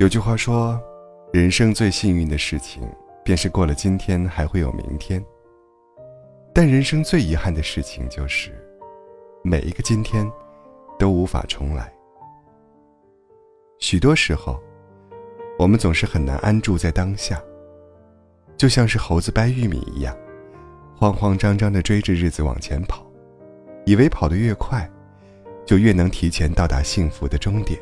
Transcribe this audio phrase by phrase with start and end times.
[0.00, 0.80] 有句话说，
[1.30, 2.82] 人生最幸运的事情，
[3.22, 5.22] 便是过了今天还会有明天。
[6.54, 8.50] 但人生最遗憾的事情，就是
[9.44, 10.26] 每一个今天
[10.98, 11.92] 都无法重来。
[13.78, 14.58] 许多时候，
[15.58, 17.38] 我们总是很难安住在当下，
[18.56, 20.16] 就像是猴子掰玉米一样，
[20.96, 23.04] 慌慌张张地追着日子往前跑，
[23.84, 24.90] 以为跑得越快，
[25.66, 27.78] 就越能提前到达幸福的终点。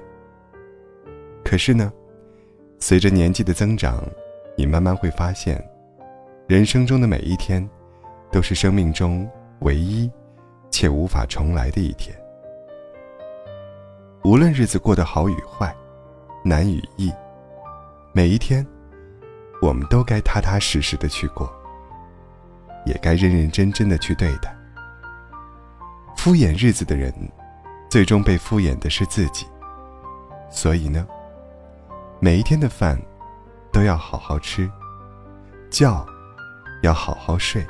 [1.44, 1.92] 可是呢？
[2.80, 4.02] 随着年纪的增长，
[4.56, 5.62] 你慢慢会发现，
[6.46, 7.68] 人生中的每一天，
[8.30, 9.28] 都是生命中
[9.60, 10.10] 唯一
[10.70, 12.16] 且无法重来的一天。
[14.22, 15.74] 无论日子过得好与坏，
[16.44, 17.12] 难与易，
[18.12, 18.64] 每一天，
[19.60, 21.52] 我们都该踏踏实实的去过，
[22.86, 24.56] 也该认认真真的去对待。
[26.16, 27.12] 敷衍日子的人，
[27.88, 29.46] 最终被敷衍的是自己。
[30.48, 31.06] 所以呢？
[32.20, 33.00] 每一天的饭，
[33.72, 34.68] 都要好好吃，
[35.70, 36.04] 觉
[36.82, 37.64] 要好好睡，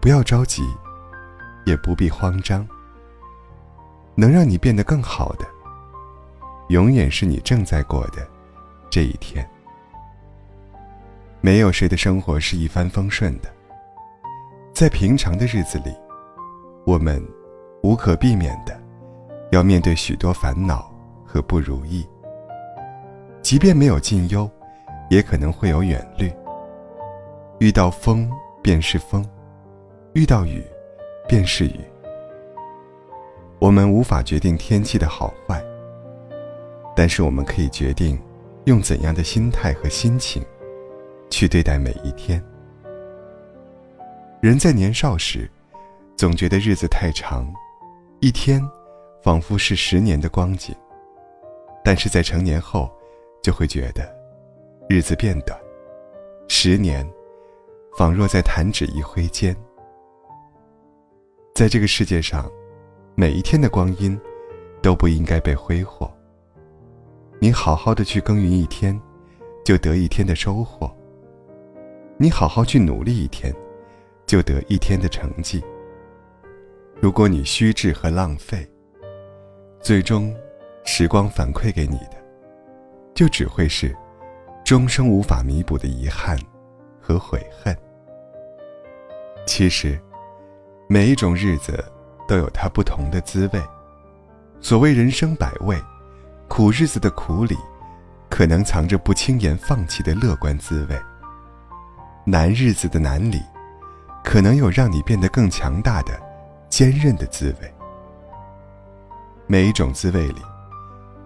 [0.00, 0.62] 不要着急，
[1.66, 2.66] 也不必慌张。
[4.14, 5.46] 能让你变得更好的，
[6.68, 8.26] 永远是你正在过的
[8.88, 9.46] 这一天。
[11.42, 13.52] 没有谁的生活是一帆风顺的，
[14.72, 15.94] 在平常的日子里，
[16.86, 17.22] 我们
[17.82, 18.80] 无可避免的
[19.50, 20.90] 要面对许多烦恼
[21.26, 22.06] 和不如意。
[23.52, 24.50] 即便没有近忧，
[25.10, 26.32] 也可能会有远虑。
[27.58, 28.26] 遇到风
[28.62, 29.22] 便是风，
[30.14, 30.64] 遇到雨
[31.28, 31.78] 便是雨。
[33.58, 35.62] 我们无法决定天气的好坏，
[36.96, 38.18] 但是我们可以决定
[38.64, 40.42] 用怎样的心态和心情
[41.28, 42.42] 去对待每一天。
[44.40, 45.46] 人在年少时，
[46.16, 47.46] 总觉得日子太长，
[48.18, 48.66] 一天
[49.22, 50.74] 仿佛是十年的光景，
[51.84, 52.90] 但是在成年后。
[53.42, 54.08] 就会觉得，
[54.88, 55.58] 日子变短，
[56.48, 57.04] 十年，
[57.98, 59.54] 仿若在弹指一挥间。
[61.52, 62.48] 在这个世界上，
[63.16, 64.18] 每一天的光阴，
[64.80, 66.08] 都不应该被挥霍。
[67.40, 68.98] 你好好的去耕耘一天，
[69.64, 70.88] 就得一天的收获；
[72.16, 73.52] 你好好去努力一天，
[74.24, 75.60] 就得一天的成绩。
[77.00, 78.64] 如果你虚掷和浪费，
[79.80, 80.32] 最终，
[80.84, 82.21] 时光反馈给你的。
[83.14, 83.94] 就只会是
[84.64, 86.38] 终生无法弥补的遗憾
[87.00, 87.76] 和悔恨。
[89.46, 90.00] 其实，
[90.88, 91.84] 每一种日子
[92.28, 93.62] 都有它不同的滋味。
[94.60, 95.76] 所谓人生百味，
[96.48, 97.56] 苦日子的苦里，
[98.30, 100.96] 可能藏着不轻言放弃的乐观滋味；
[102.24, 103.42] 难日子的难里，
[104.22, 106.18] 可能有让你变得更强大的
[106.68, 107.74] 坚韧的滋味。
[109.48, 110.40] 每一种滋味里。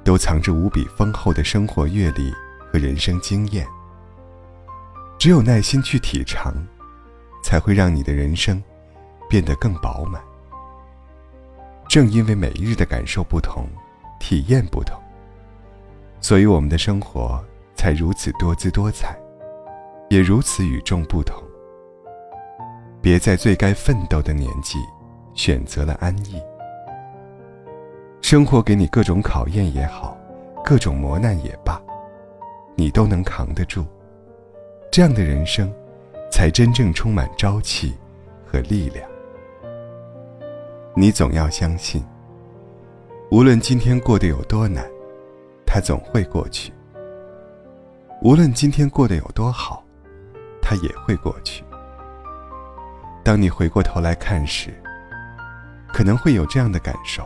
[0.06, 2.32] 都藏着无比丰厚的生活阅历
[2.70, 3.66] 和人生经验。
[5.18, 6.54] 只有耐心去体尝，
[7.42, 8.62] 才会让你的人生
[9.28, 10.22] 变得更饱满。
[11.88, 13.66] 正因为每一日的感受不同，
[14.20, 14.96] 体验不同，
[16.20, 19.18] 所以我们的生活才如此多姿多彩，
[20.08, 21.42] 也如此与众不同。
[23.02, 24.78] 别在最该奋斗的年纪，
[25.34, 26.40] 选择了安逸。
[28.28, 30.18] 生活给你各种考验也好，
[30.64, 31.80] 各种磨难也罢，
[32.74, 33.86] 你都能扛得住。
[34.90, 35.72] 这样的人生，
[36.28, 37.96] 才真正充满朝气
[38.44, 39.08] 和力量。
[40.96, 42.04] 你总要相信，
[43.30, 44.84] 无论今天过得有多难，
[45.64, 46.72] 它总会过去；
[48.22, 49.84] 无论今天过得有多好，
[50.60, 51.62] 它也会过去。
[53.22, 54.74] 当你回过头来看时，
[55.94, 57.24] 可能会有这样的感受。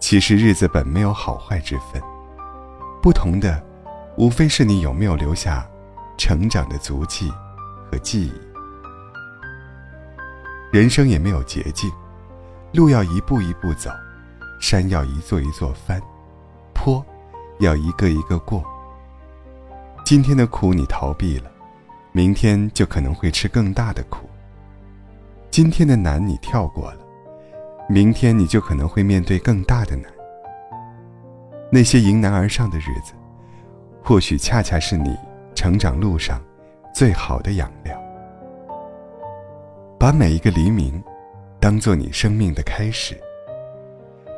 [0.00, 2.02] 其实日子本没有好坏之分，
[3.02, 3.62] 不同的，
[4.16, 5.64] 无非是你有没有留下
[6.16, 7.30] 成长的足迹
[7.90, 8.32] 和记忆。
[10.72, 11.90] 人生也没有捷径，
[12.72, 13.90] 路要一步一步走，
[14.60, 16.00] 山要一座一座翻，
[16.74, 17.04] 坡
[17.58, 18.64] 要一个一个过。
[20.04, 21.50] 今天的苦你逃避了，
[22.12, 24.28] 明天就可能会吃更大的苦。
[25.50, 26.99] 今天的难你跳过了。
[27.90, 30.04] 明天你就可能会面对更大的难。
[31.72, 33.14] 那些迎难而上的日子，
[34.00, 35.18] 或许恰恰是你
[35.56, 36.40] 成长路上
[36.94, 38.00] 最好的养料。
[39.98, 41.02] 把每一个黎明，
[41.58, 43.16] 当做你生命的开始；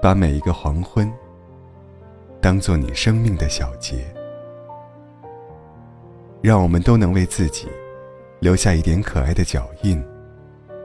[0.01, 1.13] 把每一个黄昏，
[2.41, 4.03] 当做你生命的小结。
[6.41, 7.69] 让我们都能为自己
[8.41, 10.03] 留下一点可爱的脚印，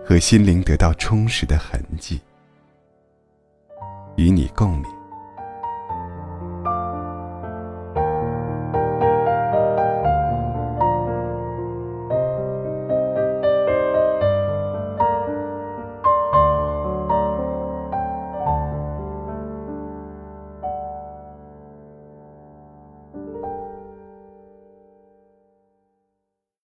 [0.06, 2.20] 和心灵得到充实的痕迹。
[4.18, 4.97] 与你共鸣。